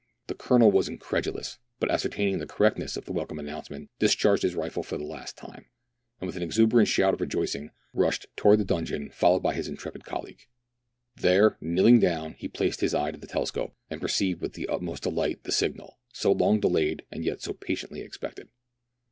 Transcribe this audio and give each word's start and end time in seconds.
The 0.25 0.33
Colonel 0.33 0.71
was 0.71 0.87
incredulous, 0.89 1.59
but 1.79 1.91
ascertaining 1.91 2.39
the 2.39 2.47
cor 2.47 2.65
rectness 2.65 2.97
of 2.97 3.05
the 3.05 3.11
welcome 3.13 3.37
announcement, 3.37 3.91
discharged 3.99 4.41
his 4.41 4.55
rifle 4.55 4.81
for 4.81 4.97
the 4.97 5.03
last 5.03 5.37
time, 5.37 5.67
and 6.19 6.25
with 6.25 6.35
an 6.35 6.41
exuberant 6.41 6.87
shout 6.89 7.13
of 7.13 7.21
rejoicing, 7.21 7.69
rushed 7.93 8.25
towards 8.35 8.57
the 8.65 8.65
donjon, 8.65 9.11
followed 9.11 9.41
by 9.43 9.53
his 9.53 9.67
intrepid 9.67 10.03
colleague. 10.03 10.47
There, 11.15 11.55
kneeling 11.61 11.99
down, 11.99 12.33
he 12.33 12.49
place4 12.49 12.79
his 12.79 12.93
ey€ 12.95 13.11
to 13.11 13.19
the 13.19 13.27
telescope, 13.27 13.75
and 13.91 14.01
perceived 14.01 14.41
with 14.41 14.53
the 14.53 14.67
utmost 14.69 15.03
delight 15.03 15.43
the 15.43 15.51
signal, 15.51 15.99
so 16.11 16.31
long 16.31 16.59
delayed 16.59 17.03
and 17.11 17.23
yet 17.23 17.43
so 17.43 17.53
patiently 17.53 18.01
expected. 18.01 18.47